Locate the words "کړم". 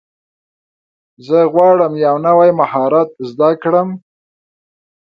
3.63-3.89